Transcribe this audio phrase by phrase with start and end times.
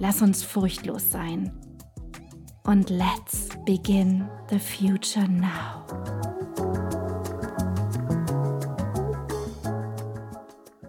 [0.00, 1.52] Lass uns furchtlos sein.
[2.64, 5.84] Und let's begin the future now.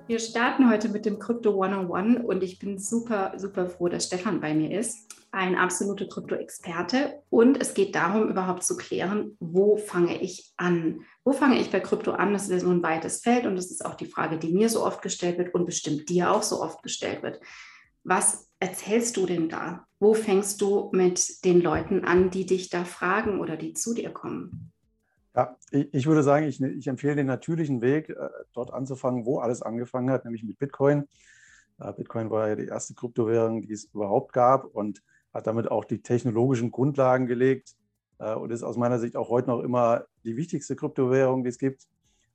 [0.07, 4.39] Wir starten heute mit dem Krypto 101 und ich bin super, super froh, dass Stefan
[4.39, 5.07] bei mir ist.
[5.31, 7.21] Ein absoluter Krypto-Experte.
[7.29, 11.01] Und es geht darum, überhaupt zu klären, wo fange ich an?
[11.23, 12.33] Wo fange ich bei Krypto an?
[12.33, 14.69] Das ist ja so ein weites Feld und das ist auch die Frage, die mir
[14.69, 17.39] so oft gestellt wird und bestimmt dir auch so oft gestellt wird.
[18.03, 19.85] Was erzählst du denn da?
[19.99, 24.11] Wo fängst du mit den Leuten an, die dich da fragen oder die zu dir
[24.11, 24.71] kommen?
[25.35, 29.61] Ja, ich, würde sagen, ich, ich, empfehle den natürlichen Weg, äh, dort anzufangen, wo alles
[29.61, 31.03] angefangen hat, nämlich mit Bitcoin.
[31.79, 35.85] Äh, Bitcoin war ja die erste Kryptowährung, die es überhaupt gab und hat damit auch
[35.85, 37.75] die technologischen Grundlagen gelegt
[38.17, 41.59] äh, und ist aus meiner Sicht auch heute noch immer die wichtigste Kryptowährung, die es
[41.59, 41.87] gibt.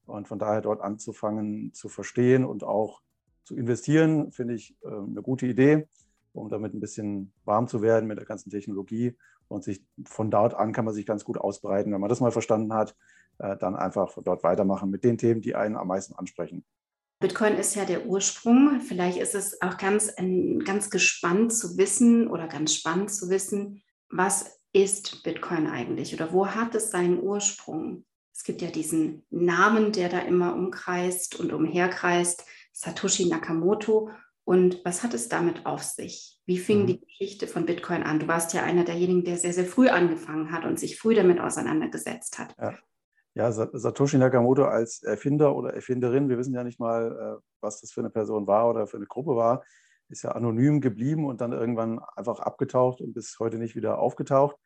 [0.06, 3.00] Und von daher dort anzufangen zu verstehen und auch
[3.44, 5.86] zu investieren, finde ich eine gute Idee,
[6.32, 9.16] um damit ein bisschen warm zu werden mit der ganzen Technologie
[9.48, 11.92] und sich von dort an kann man sich ganz gut ausbreiten.
[11.92, 12.96] Wenn man das mal verstanden hat,
[13.38, 16.64] äh, dann einfach von dort weitermachen mit den Themen, die einen am meisten ansprechen.
[17.20, 18.80] Bitcoin ist ja der Ursprung.
[18.80, 20.14] Vielleicht ist es auch ganz,
[20.64, 26.46] ganz gespannt zu wissen oder ganz spannend zu wissen, was ist Bitcoin eigentlich oder wo
[26.46, 28.04] hat es seinen Ursprung?
[28.32, 34.10] Es gibt ja diesen Namen, der da immer umkreist und umherkreist, Satoshi Nakamoto.
[34.50, 36.40] Und was hat es damit auf sich?
[36.44, 36.86] Wie fing mhm.
[36.88, 38.18] die Geschichte von Bitcoin an?
[38.18, 41.38] Du warst ja einer derjenigen, der sehr, sehr früh angefangen hat und sich früh damit
[41.38, 42.56] auseinandergesetzt hat.
[42.58, 42.74] Ja.
[43.34, 47.92] ja Satoshi Nakamoto als Erfinder oder Erfinderin, wir wissen ja nicht mal, äh, was das
[47.92, 49.62] für eine Person war oder für eine Gruppe war,
[50.08, 54.56] ist ja anonym geblieben und dann irgendwann einfach abgetaucht und bis heute nicht wieder aufgetaucht.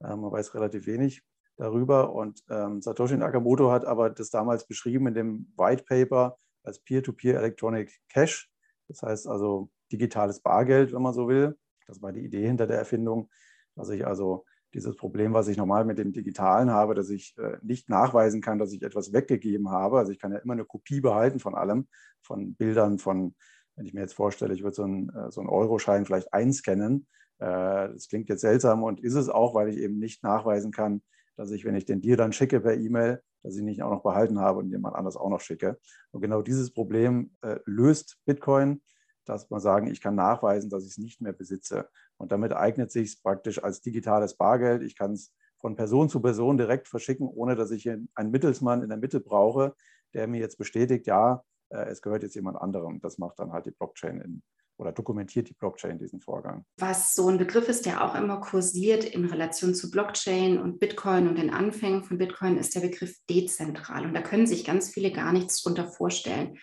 [0.00, 1.24] Ähm, man weiß relativ wenig
[1.56, 2.12] darüber.
[2.12, 7.34] Und ähm, Satoshi Nakamoto hat aber das damals beschrieben in dem White Paper als Peer-to-Peer
[7.34, 8.53] -Peer Electronic Cash.
[8.88, 11.56] Das heißt also digitales Bargeld, wenn man so will.
[11.86, 13.30] Das war die Idee hinter der Erfindung,
[13.74, 17.58] dass ich also dieses Problem, was ich normal mit dem Digitalen habe, dass ich äh,
[17.62, 19.98] nicht nachweisen kann, dass ich etwas weggegeben habe.
[19.98, 21.86] Also ich kann ja immer eine Kopie behalten von allem,
[22.22, 23.34] von Bildern, von,
[23.76, 27.06] wenn ich mir jetzt vorstelle, ich würde so einen, äh, so einen Euroschein vielleicht einscannen.
[27.38, 31.02] Äh, das klingt jetzt seltsam und ist es auch, weil ich eben nicht nachweisen kann,
[31.36, 34.02] dass ich, wenn ich den dir dann schicke per E-Mail, dass ich nicht auch noch
[34.02, 35.78] behalten habe und jemand anders auch noch schicke.
[36.12, 38.82] Und genau dieses Problem äh, löst Bitcoin,
[39.24, 41.88] dass man sagen, ich kann nachweisen, dass ich es nicht mehr besitze.
[42.16, 44.82] Und damit eignet sich es praktisch als digitales Bargeld.
[44.82, 48.88] Ich kann es von Person zu Person direkt verschicken, ohne dass ich einen Mittelsmann in
[48.88, 49.74] der Mitte brauche,
[50.12, 53.00] der mir jetzt bestätigt, ja, äh, es gehört jetzt jemand anderem.
[53.00, 54.42] Das macht dann halt die Blockchain in,
[54.76, 56.64] oder dokumentiert die Blockchain diesen Vorgang.
[56.78, 61.28] Was so ein Begriff ist, der auch immer kursiert in Relation zu Blockchain und Bitcoin
[61.28, 64.04] und den Anfängen von Bitcoin, ist der Begriff dezentral.
[64.04, 66.58] Und da können sich ganz viele gar nichts drunter vorstellen.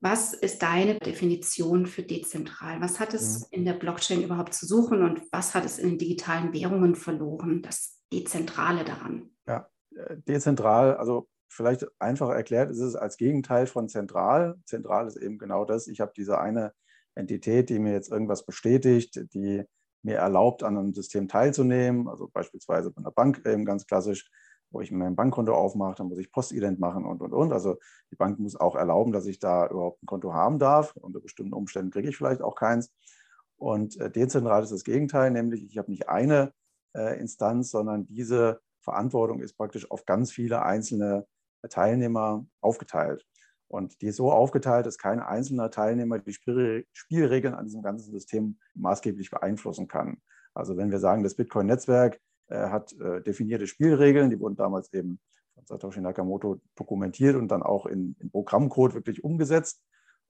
[0.00, 2.80] Was ist deine Definition für dezentral?
[2.80, 3.46] Was hat es ja.
[3.58, 7.62] in der Blockchain überhaupt zu suchen und was hat es in den digitalen Währungen verloren,
[7.62, 9.30] das Dezentrale daran?
[9.46, 14.56] Ja, äh, dezentral, also vielleicht einfach erklärt, ist es als Gegenteil von zentral.
[14.64, 15.86] Zentral ist eben genau das.
[15.86, 16.74] Ich habe diese eine
[17.14, 19.64] Entität, die mir jetzt irgendwas bestätigt, die
[20.02, 24.30] mir erlaubt, an einem System teilzunehmen, also beispielsweise bei einer Bank eben ganz klassisch,
[24.70, 27.52] wo ich mein Bankkonto aufmache, dann muss ich Postident machen und, und, und.
[27.52, 27.78] Also
[28.10, 30.94] die Bank muss auch erlauben, dass ich da überhaupt ein Konto haben darf.
[30.96, 32.92] Unter bestimmten Umständen kriege ich vielleicht auch keins.
[33.56, 36.52] Und äh, dezentral ist das Gegenteil, nämlich ich habe nicht eine
[36.94, 41.26] äh, Instanz, sondern diese Verantwortung ist praktisch auf ganz viele einzelne
[41.70, 43.24] Teilnehmer aufgeteilt.
[43.68, 48.58] Und die ist so aufgeteilt, dass kein einzelner Teilnehmer die Spielregeln an diesem ganzen System
[48.74, 50.18] maßgeblich beeinflussen kann.
[50.54, 55.18] Also wenn wir sagen, das Bitcoin-Netzwerk äh, hat äh, definierte Spielregeln, die wurden damals eben
[55.54, 59.82] von Satoshi Nakamoto dokumentiert und dann auch in, in Programmcode wirklich umgesetzt,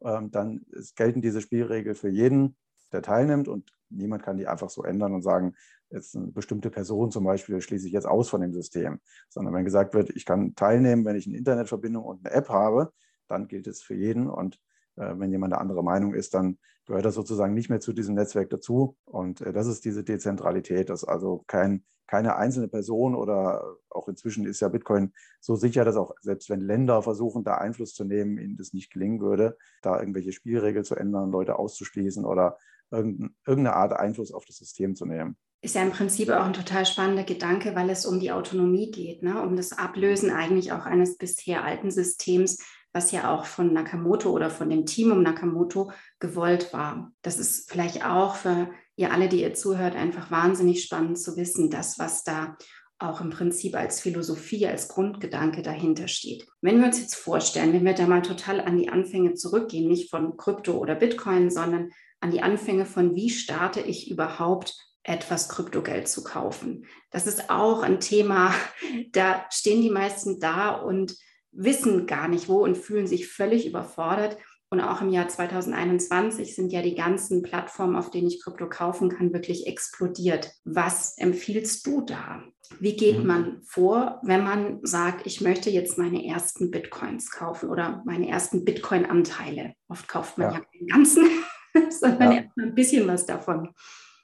[0.03, 0.65] ähm, dann
[0.97, 2.57] gelten diese Spielregeln für jeden,
[2.93, 3.49] der teilnimmt.
[3.49, 5.55] Und niemand kann die einfach so ändern und sagen,
[5.91, 9.01] jetzt eine bestimmte Person zum Beispiel schließe ich jetzt aus von dem System.
[9.29, 12.93] Sondern wenn gesagt wird, ich kann teilnehmen, wenn ich eine Internetverbindung und eine App habe,
[13.29, 14.29] dann gilt es für jeden.
[14.29, 14.61] Und
[14.97, 18.15] äh, wenn jemand eine andere Meinung ist, dann gehört das sozusagen nicht mehr zu diesem
[18.15, 18.97] Netzwerk dazu.
[19.05, 24.47] Und äh, das ist diese Dezentralität, dass also kein, keine einzelne Person oder auch inzwischen
[24.47, 28.39] ist ja Bitcoin so sicher, dass auch selbst wenn Länder versuchen, da Einfluss zu nehmen,
[28.39, 32.59] ihnen das nicht gelingen würde, da irgendwelche Spielregeln zu ändern, Leute auszuschließen oder
[32.91, 36.85] irgendeine Art Einfluss auf das System zu nehmen ist ja im Prinzip auch ein total
[36.85, 39.41] spannender Gedanke, weil es um die Autonomie geht, ne?
[39.41, 42.59] um das Ablösen eigentlich auch eines bisher alten Systems,
[42.95, 47.13] was ja auch von Nakamoto oder von dem Team um Nakamoto gewollt war.
[47.23, 51.71] Das ist vielleicht auch für ihr alle, die ihr zuhört, einfach wahnsinnig spannend zu wissen,
[51.71, 52.57] das, was da
[53.01, 56.47] auch im Prinzip als Philosophie, als Grundgedanke dahinter steht.
[56.61, 60.09] Wenn wir uns jetzt vorstellen, wenn wir da mal total an die Anfänge zurückgehen, nicht
[60.09, 66.09] von Krypto oder Bitcoin, sondern an die Anfänge von, wie starte ich überhaupt etwas Kryptogeld
[66.09, 66.87] zu kaufen.
[67.11, 68.55] Das ist auch ein Thema,
[69.13, 71.17] da stehen die meisten da und
[71.55, 74.37] wissen gar nicht wo und fühlen sich völlig überfordert.
[74.71, 79.09] Und auch im Jahr 2021 sind ja die ganzen Plattformen, auf denen ich Krypto kaufen
[79.09, 80.51] kann, wirklich explodiert.
[80.65, 82.43] Was empfiehlst du da?
[82.81, 83.27] Wie geht mhm.
[83.27, 88.65] man vor, wenn man sagt, ich möchte jetzt meine ersten Bitcoins kaufen oder meine ersten
[88.65, 89.75] Bitcoin-Anteile?
[89.89, 91.29] Oft kauft man ja, ja den ganzen,
[91.91, 92.43] sondern ja.
[92.59, 93.71] ein bisschen was davon.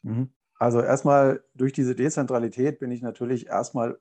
[0.02, 0.30] Mhm.
[0.58, 3.98] Also erstmal durch diese Dezentralität bin ich natürlich erstmal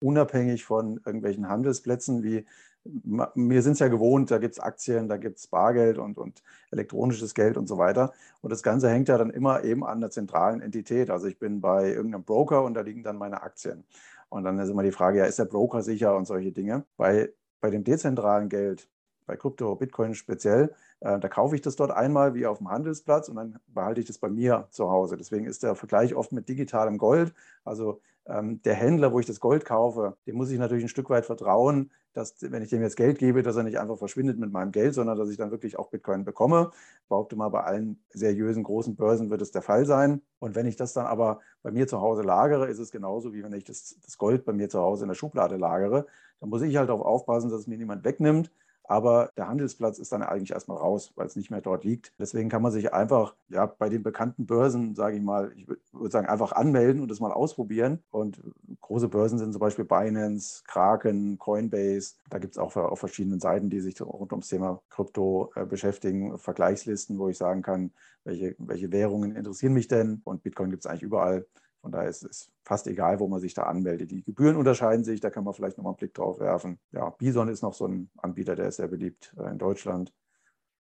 [0.00, 2.46] unabhängig von irgendwelchen Handelsplätzen wie
[2.84, 6.42] wir sind es ja gewohnt, da gibt es Aktien, da gibt es Bargeld und, und
[6.70, 8.12] elektronisches Geld und so weiter.
[8.40, 11.10] Und das Ganze hängt ja dann immer eben an der zentralen Entität.
[11.10, 13.84] Also ich bin bei irgendeinem Broker und da liegen dann meine Aktien.
[14.30, 16.84] Und dann ist immer die Frage, ja, ist der Broker sicher und solche Dinge.
[16.96, 17.30] Bei,
[17.60, 18.88] bei dem dezentralen Geld,
[19.26, 23.28] bei Krypto, Bitcoin speziell, äh, da kaufe ich das dort einmal wie auf dem Handelsplatz
[23.28, 25.16] und dann behalte ich das bei mir zu Hause.
[25.16, 27.34] Deswegen ist der Vergleich oft mit digitalem Gold.
[27.64, 31.10] Also ähm, der Händler, wo ich das Gold kaufe, dem muss ich natürlich ein Stück
[31.10, 34.52] weit vertrauen, dass, wenn ich dem jetzt Geld gebe, dass er nicht einfach verschwindet mit
[34.52, 36.70] meinem Geld, sondern dass ich dann wirklich auch Bitcoin bekomme.
[37.02, 40.22] Ich behaupte mal, bei allen seriösen großen Börsen wird es der Fall sein.
[40.38, 43.42] Und wenn ich das dann aber bei mir zu Hause lagere, ist es genauso, wie
[43.42, 46.06] wenn ich das, das Gold bei mir zu Hause in der Schublade lagere.
[46.40, 48.50] Dann muss ich halt darauf aufpassen, dass es mir niemand wegnimmt
[48.90, 52.12] aber der Handelsplatz ist dann eigentlich erstmal raus, weil es nicht mehr dort liegt.
[52.18, 56.10] Deswegen kann man sich einfach ja, bei den bekannten Börsen, sage ich mal, ich würde
[56.10, 58.02] sagen, einfach anmelden und das mal ausprobieren.
[58.10, 58.42] Und
[58.80, 62.16] große Börsen sind zum Beispiel Binance, Kraken, Coinbase.
[62.30, 66.36] Da gibt es auch auf verschiedenen Seiten, die sich rund ums Thema Krypto äh, beschäftigen,
[66.36, 67.92] Vergleichslisten, wo ich sagen kann,
[68.24, 70.20] welche, welche Währungen interessieren mich denn.
[70.24, 71.46] Und Bitcoin gibt es eigentlich überall.
[71.80, 74.10] Von daher ist es fast egal, wo man sich da anmeldet.
[74.10, 76.78] Die Gebühren unterscheiden sich, da kann man vielleicht nochmal einen Blick drauf werfen.
[76.92, 80.12] Ja, Bison ist noch so ein Anbieter, der ist sehr beliebt äh, in Deutschland.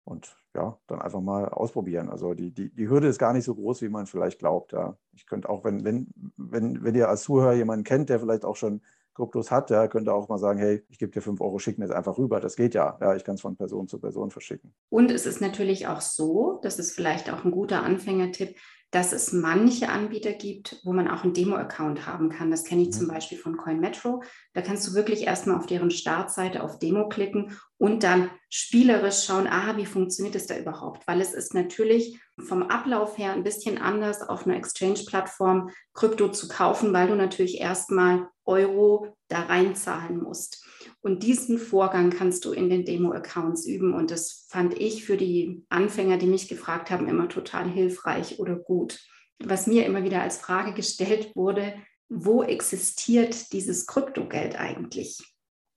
[0.04, 2.08] Und ja, dann einfach mal ausprobieren.
[2.08, 4.72] Also die, die, die Hürde ist gar nicht so groß, wie man vielleicht glaubt.
[4.72, 4.96] Ja.
[5.12, 6.06] Ich könnte auch, wenn, wenn,
[6.36, 8.82] wenn, wenn ihr als Zuhörer jemanden kennt, der vielleicht auch schon
[9.16, 11.86] Kryptos hat, ja, könnte auch mal sagen, hey, ich gebe dir 5 Euro, schick mir
[11.86, 12.38] jetzt einfach rüber.
[12.38, 12.96] Das geht ja.
[13.00, 14.74] Ja, ich kann es von Person zu Person verschicken.
[14.90, 18.56] Und es ist natürlich auch so, das ist vielleicht auch ein guter Anfängertipp,
[18.90, 22.50] dass es manche Anbieter gibt, wo man auch einen Demo-Account haben kann.
[22.50, 22.92] Das kenne ich mhm.
[22.92, 24.22] zum Beispiel von CoinMetro.
[24.54, 29.48] Da kannst du wirklich erstmal auf deren Startseite auf Demo klicken und dann spielerisch schauen,
[29.48, 31.06] ah, wie funktioniert es da überhaupt?
[31.06, 36.48] Weil es ist natürlich vom Ablauf her ein bisschen anders, auf einer Exchange-Plattform Krypto zu
[36.48, 40.64] kaufen, weil du natürlich erstmal Euro da reinzahlen musst.
[41.06, 43.94] Und diesen Vorgang kannst du in den Demo-Accounts üben.
[43.94, 48.56] Und das fand ich für die Anfänger, die mich gefragt haben, immer total hilfreich oder
[48.56, 48.98] gut.
[49.38, 51.74] Was mir immer wieder als Frage gestellt wurde,
[52.08, 55.22] wo existiert dieses Kryptogeld eigentlich?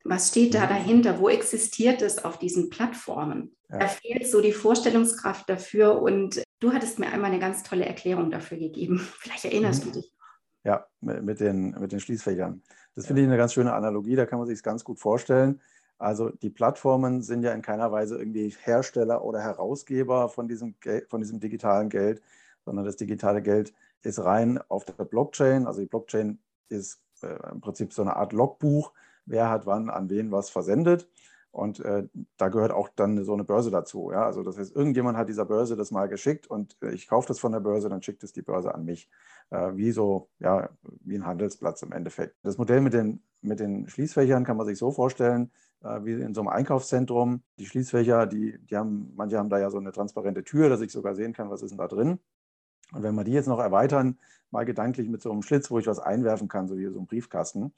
[0.03, 0.69] Was steht da mhm.
[0.69, 1.19] dahinter?
[1.19, 3.55] Wo existiert es auf diesen Plattformen?
[3.69, 3.77] Ja.
[3.77, 6.01] Da fehlt so die Vorstellungskraft dafür.
[6.01, 8.97] Und du hattest mir einmal eine ganz tolle Erklärung dafür gegeben.
[9.19, 9.91] Vielleicht erinnerst mhm.
[9.91, 10.11] du dich.
[10.63, 12.61] Ja, mit den, mit den Schließfächern.
[12.95, 15.61] Das finde ich eine ganz schöne Analogie, da kann man sich es ganz gut vorstellen.
[15.97, 20.75] Also die Plattformen sind ja in keiner Weise irgendwie Hersteller oder Herausgeber von diesem,
[21.07, 22.21] von diesem digitalen Geld,
[22.65, 25.67] sondern das digitale Geld ist rein auf der Blockchain.
[25.67, 26.39] Also die Blockchain
[26.69, 28.93] ist äh, im Prinzip so eine Art Logbuch,
[29.25, 31.09] wer hat wann an wen was versendet.
[31.51, 34.11] Und äh, da gehört auch dann so eine Börse dazu.
[34.11, 34.25] Ja?
[34.25, 37.39] Also das heißt, irgendjemand hat dieser Börse das mal geschickt und äh, ich kaufe das
[37.39, 39.09] von der Börse, dann schickt es die Börse an mich.
[39.49, 40.69] Äh, wie so, ja,
[41.01, 42.35] wie ein Handelsplatz im Endeffekt.
[42.43, 45.51] Das Modell mit den, mit den Schließfächern kann man sich so vorstellen,
[45.81, 47.41] äh, wie in so einem Einkaufszentrum.
[47.57, 50.91] Die Schließfächer, die, die haben, manche haben da ja so eine transparente Tür, dass ich
[50.91, 52.19] sogar sehen kann, was ist denn da drin.
[52.91, 54.19] Und wenn wir die jetzt noch erweitern,
[54.51, 57.07] mal gedanklich mit so einem Schlitz, wo ich was einwerfen kann, so wie so ein
[57.07, 57.73] Briefkasten,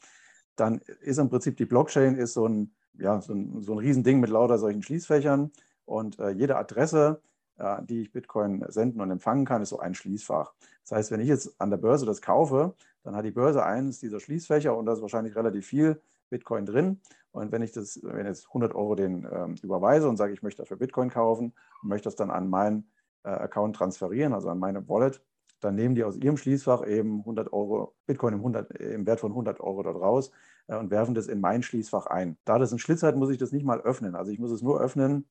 [0.55, 4.19] dann ist im Prinzip die Blockchain ist so ein ja, so ein, so ein Riesending
[4.19, 5.51] mit lauter solchen Schließfächern
[5.85, 7.21] und äh, jede Adresse,
[7.57, 10.53] an die ich Bitcoin senden und empfangen kann, ist so ein Schließfach.
[10.83, 13.99] Das heißt, wenn ich jetzt an der Börse das kaufe, dann hat die Börse eines
[13.99, 17.01] dieser Schließfächer und da ist wahrscheinlich relativ viel Bitcoin drin.
[17.31, 20.63] Und wenn ich das, wenn jetzt 100 Euro den ähm, überweise und sage, ich möchte
[20.63, 22.91] dafür Bitcoin kaufen und möchte das dann an meinen
[23.23, 25.21] äh, Account transferieren, also an meine Wallet,
[25.59, 29.31] dann nehmen die aus ihrem Schließfach eben 100 Euro Bitcoin im, 100, im Wert von
[29.31, 30.33] 100 Euro dort raus äh,
[30.79, 32.37] und werfen das in mein Schließfach ein.
[32.45, 34.15] Da das ein Schlitz hat, muss ich das nicht mal öffnen.
[34.15, 35.27] Also ich muss es nur öffnen,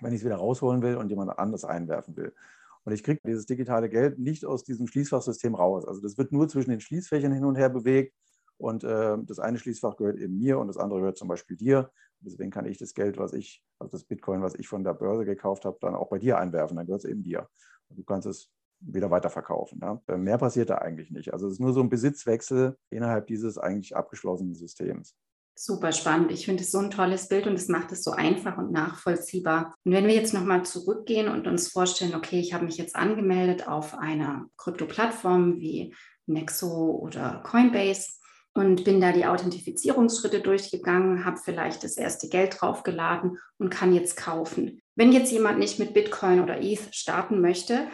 [0.00, 2.34] wenn ich es wieder rausholen will und jemand anderes einwerfen will.
[2.84, 5.86] Und ich kriege dieses digitale Geld nicht aus diesem Schließfachsystem raus.
[5.86, 8.14] Also das wird nur zwischen den Schließfächern hin und her bewegt.
[8.56, 11.90] Und äh, das eine Schließfach gehört eben mir und das andere gehört zum Beispiel dir.
[12.20, 15.24] Deswegen kann ich das Geld, was ich, also das Bitcoin, was ich von der Börse
[15.24, 16.76] gekauft habe, dann auch bei dir einwerfen.
[16.76, 17.48] Dann gehört es eben dir.
[17.88, 18.50] Und du kannst es
[18.84, 19.80] wieder weiterverkaufen.
[19.82, 20.00] Ja?
[20.08, 21.32] Äh, mehr passiert da eigentlich nicht.
[21.32, 25.14] Also es ist nur so ein Besitzwechsel innerhalb dieses eigentlich abgeschlossenen Systems.
[25.54, 26.32] Super spannend.
[26.32, 29.74] Ich finde es so ein tolles Bild und es macht es so einfach und nachvollziehbar.
[29.84, 33.68] Und wenn wir jetzt nochmal zurückgehen und uns vorstellen, okay, ich habe mich jetzt angemeldet
[33.68, 35.94] auf einer Krypto-Plattform wie
[36.26, 38.12] Nexo oder Coinbase
[38.54, 44.16] und bin da die Authentifizierungsschritte durchgegangen, habe vielleicht das erste Geld draufgeladen und kann jetzt
[44.16, 44.80] kaufen.
[44.94, 47.88] Wenn jetzt jemand nicht mit Bitcoin oder ETH starten möchte,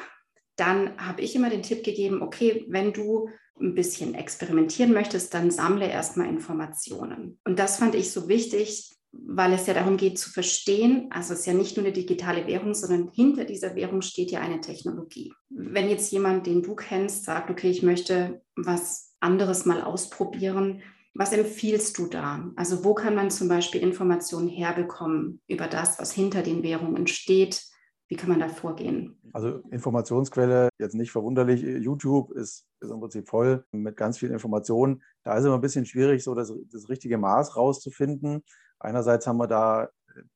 [0.58, 5.50] dann habe ich immer den Tipp gegeben, okay, wenn du ein bisschen experimentieren möchtest, dann
[5.50, 7.38] sammle erstmal Informationen.
[7.44, 11.40] Und das fand ich so wichtig, weil es ja darum geht zu verstehen, also es
[11.40, 15.32] ist ja nicht nur eine digitale Währung, sondern hinter dieser Währung steht ja eine Technologie.
[15.48, 20.82] Wenn jetzt jemand, den du kennst, sagt, okay, ich möchte was anderes mal ausprobieren,
[21.14, 22.50] was empfiehlst du da?
[22.54, 27.62] Also wo kann man zum Beispiel Informationen herbekommen über das, was hinter den Währungen steht?
[28.08, 29.18] Wie kann man da vorgehen?
[29.34, 35.02] Also Informationsquelle, jetzt nicht verwunderlich, YouTube ist, ist im Prinzip voll mit ganz vielen Informationen.
[35.24, 38.42] Da ist immer ein bisschen schwierig, so das, das richtige Maß rauszufinden.
[38.78, 39.88] Einerseits haben wir da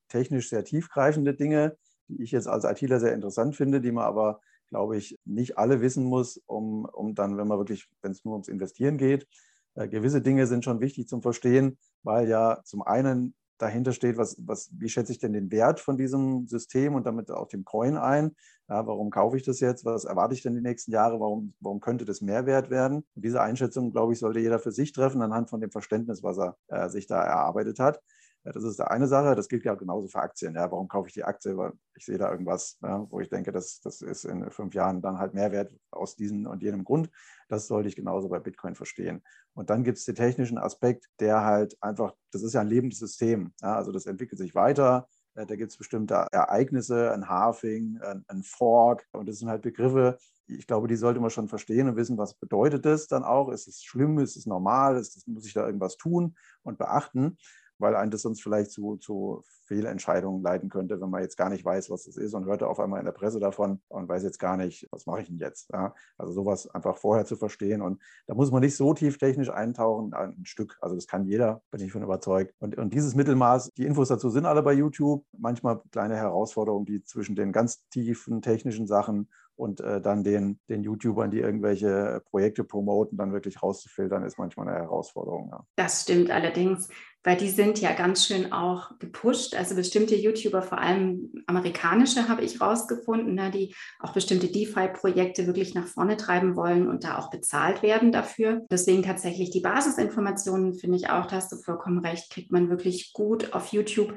[0.07, 1.75] technisch sehr tiefgreifende Dinge,
[2.07, 4.39] die ich jetzt als ITler sehr interessant finde, die man aber,
[4.69, 8.33] glaube ich, nicht alle wissen muss, um, um dann, wenn man wirklich, wenn es nur
[8.33, 9.27] ums Investieren geht,
[9.73, 13.33] äh, gewisse Dinge sind schon wichtig zum Verstehen, weil ja zum einen
[13.63, 17.31] dahinter steht, was, was, wie schätze ich denn den Wert von diesem System und damit
[17.31, 18.35] auch dem Coin ein?
[18.69, 19.85] Ja, warum kaufe ich das jetzt?
[19.85, 21.19] Was erwarte ich denn die nächsten Jahre?
[21.19, 23.03] Warum, warum könnte das Mehrwert werden?
[23.15, 26.37] Und diese Einschätzung, glaube ich, sollte jeder für sich treffen, anhand von dem Verständnis, was
[26.37, 28.01] er äh, sich da erarbeitet hat.
[28.45, 29.35] Ja, das ist eine Sache.
[29.35, 30.55] Das gilt ja genauso für Aktien.
[30.55, 31.55] Ja, warum kaufe ich die Aktie?
[31.57, 35.01] Weil ich sehe da irgendwas, ja, wo ich denke, das, das ist in fünf Jahren
[35.01, 37.09] dann halt Mehrwert aus diesem und jenem Grund.
[37.47, 39.23] Das sollte ich genauso bei Bitcoin verstehen.
[39.53, 42.99] Und dann gibt es den technischen Aspekt, der halt einfach, das ist ja ein lebendes
[42.99, 43.53] System.
[43.61, 45.07] Ja, also das entwickelt sich weiter.
[45.35, 49.07] Da gibt es bestimmte Ereignisse, ein Halving, ein, ein Fork.
[49.13, 52.33] Und das sind halt Begriffe, ich glaube, die sollte man schon verstehen und wissen, was
[52.33, 53.49] bedeutet das dann auch.
[53.49, 54.19] Ist es schlimm?
[54.19, 54.97] Ist es normal?
[54.97, 57.37] Ist es, muss ich da irgendwas tun und beachten?
[57.83, 61.63] Weil ein das sonst vielleicht zu, zu Fehlentscheidungen leiten könnte, wenn man jetzt gar nicht
[61.63, 64.39] weiß, was das ist und hörte auf einmal in der Presse davon und weiß jetzt
[64.39, 65.69] gar nicht, was mache ich denn jetzt.
[65.71, 65.93] Ja?
[66.17, 70.13] Also sowas einfach vorher zu verstehen und da muss man nicht so tief technisch eintauchen,
[70.13, 70.77] ein Stück.
[70.81, 72.53] Also das kann jeder, bin ich von überzeugt.
[72.59, 75.25] Und, und dieses Mittelmaß, die Infos dazu sind alle bei YouTube.
[75.37, 80.83] Manchmal kleine Herausforderungen, die zwischen den ganz tiefen technischen Sachen und äh, dann den, den
[80.83, 85.49] YouTubern, die irgendwelche Projekte promoten, dann wirklich rauszufiltern, ist manchmal eine Herausforderung.
[85.51, 85.65] Ja.
[85.75, 86.89] Das stimmt allerdings,
[87.23, 89.55] weil die sind ja ganz schön auch gepusht.
[89.55, 95.73] Also bestimmte YouTuber, vor allem amerikanische, habe ich rausgefunden, ne, die auch bestimmte DeFi-Projekte wirklich
[95.73, 98.61] nach vorne treiben wollen und da auch bezahlt werden dafür.
[98.69, 103.13] Deswegen tatsächlich die Basisinformationen, finde ich auch, da hast du vollkommen recht, kriegt man wirklich
[103.13, 104.13] gut auf YouTube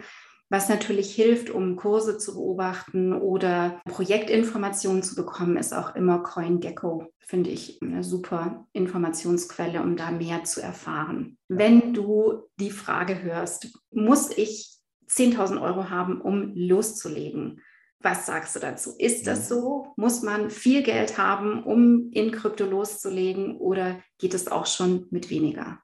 [0.49, 7.13] was natürlich hilft, um Kurse zu beobachten oder Projektinformationen zu bekommen, ist auch immer CoinGecko,
[7.21, 11.37] finde ich eine super Informationsquelle, um da mehr zu erfahren.
[11.49, 14.77] Wenn du die Frage hörst, muss ich
[15.09, 17.61] 10.000 Euro haben, um loszulegen?
[18.01, 18.95] Was sagst du dazu?
[18.99, 19.93] Ist das so?
[19.97, 25.31] Muss man viel Geld haben, um in Krypto loszulegen oder geht es auch schon mit
[25.31, 25.81] weniger?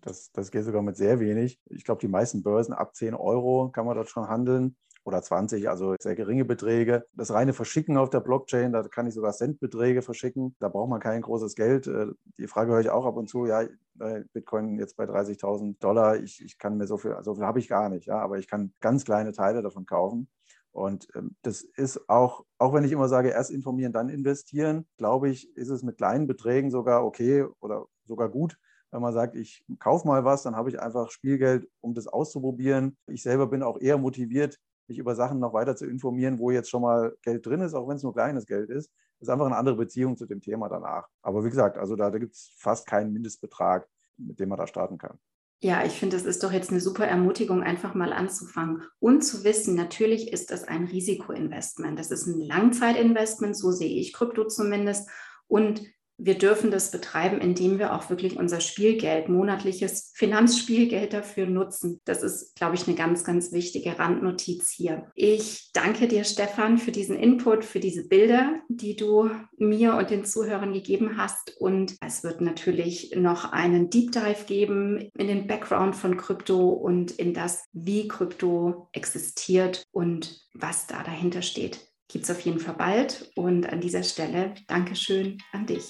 [0.00, 1.60] Das, das geht sogar mit sehr wenig.
[1.66, 5.68] Ich glaube, die meisten Börsen ab 10 Euro kann man dort schon handeln oder 20,
[5.68, 7.04] also sehr geringe Beträge.
[7.14, 10.54] Das reine Verschicken auf der Blockchain, da kann ich sogar Centbeträge verschicken.
[10.60, 11.86] Da braucht man kein großes Geld.
[11.86, 12.06] Äh,
[12.38, 16.16] die Frage höre ich auch ab und zu, ja, äh, Bitcoin jetzt bei 30.000 Dollar,
[16.16, 18.48] ich, ich kann mir so viel, so viel habe ich gar nicht, ja, aber ich
[18.48, 20.28] kann ganz kleine Teile davon kaufen.
[20.72, 25.28] Und ähm, das ist auch, auch wenn ich immer sage, erst informieren, dann investieren, glaube
[25.28, 28.56] ich, ist es mit kleinen Beträgen sogar okay oder sogar gut,
[28.92, 32.96] wenn man sagt, ich kaufe mal was, dann habe ich einfach Spielgeld, um das auszuprobieren.
[33.06, 36.68] Ich selber bin auch eher motiviert, mich über Sachen noch weiter zu informieren, wo jetzt
[36.68, 38.90] schon mal Geld drin ist, auch wenn es nur kleines Geld ist.
[39.18, 41.08] Das ist einfach eine andere Beziehung zu dem Thema danach.
[41.22, 44.66] Aber wie gesagt, also da, da gibt es fast keinen Mindestbetrag, mit dem man da
[44.66, 45.18] starten kann.
[45.62, 49.44] Ja, ich finde, es ist doch jetzt eine super Ermutigung, einfach mal anzufangen und zu
[49.44, 51.98] wissen, natürlich ist das ein Risikoinvestment.
[51.98, 55.08] Das ist ein Langzeitinvestment, so sehe ich Krypto zumindest.
[55.46, 55.82] Und
[56.18, 62.00] wir dürfen das betreiben, indem wir auch wirklich unser Spielgeld, monatliches Finanzspielgeld dafür nutzen.
[62.04, 65.10] Das ist, glaube ich, eine ganz, ganz wichtige Randnotiz hier.
[65.14, 70.24] Ich danke dir, Stefan, für diesen Input, für diese Bilder, die du mir und den
[70.24, 71.56] Zuhörern gegeben hast.
[71.58, 77.10] Und es wird natürlich noch einen Deep Dive geben in den Background von Krypto und
[77.12, 81.80] in das, wie Krypto existiert und was da dahinter steht
[82.12, 83.30] gibt es auf jeden Fall bald.
[83.36, 85.88] Und an dieser Stelle Dankeschön an dich.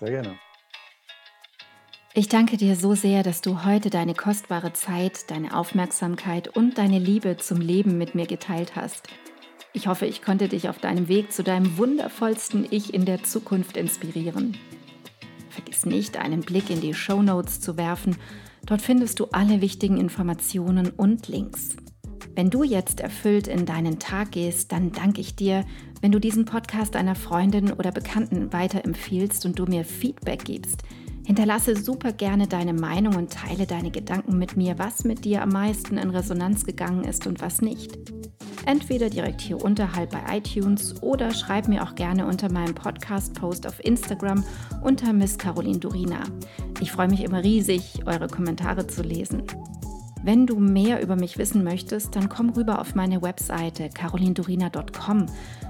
[0.00, 0.38] Sehr gerne.
[2.14, 6.98] Ich danke dir so sehr, dass du heute deine kostbare Zeit, deine Aufmerksamkeit und deine
[6.98, 9.08] Liebe zum Leben mit mir geteilt hast.
[9.72, 13.76] Ich hoffe, ich konnte dich auf deinem Weg zu deinem wundervollsten Ich in der Zukunft
[13.76, 14.56] inspirieren.
[15.50, 18.16] Vergiss nicht, einen Blick in die Show Notes zu werfen.
[18.64, 21.76] Dort findest du alle wichtigen Informationen und Links.
[22.34, 25.64] Wenn du jetzt erfüllt in deinen Tag gehst, dann danke ich dir,
[26.00, 30.82] wenn du diesen Podcast einer Freundin oder Bekannten weiterempfiehlst und du mir Feedback gibst.
[31.26, 35.50] Hinterlasse super gerne deine Meinung und teile deine Gedanken mit mir, was mit dir am
[35.50, 37.98] meisten in Resonanz gegangen ist und was nicht.
[38.64, 43.82] Entweder direkt hier unterhalb bei iTunes oder schreib mir auch gerne unter meinem Podcast-Post auf
[43.84, 44.44] Instagram
[44.82, 46.22] unter Miss Caroline Durina.
[46.80, 49.42] Ich freue mich immer riesig, eure Kommentare zu lesen.
[50.22, 55.26] Wenn du mehr über mich wissen möchtest, dann komm rüber auf meine Webseite carolindorina.com.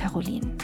[0.00, 0.56] Caroline.